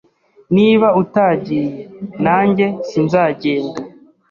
Niba 0.55 0.87
utagiye, 1.01 1.73
nanjye 2.23 2.65
sinzagenda. 2.89 3.79